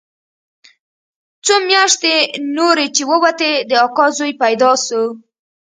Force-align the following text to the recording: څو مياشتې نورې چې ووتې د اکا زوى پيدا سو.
څو 1.45 1.55
مياشتې 1.69 2.15
نورې 2.55 2.87
چې 2.95 3.03
ووتې 3.09 3.51
د 3.69 3.71
اکا 3.85 4.05
زوى 4.17 4.31
پيدا 4.41 4.71
سو. 4.85 5.03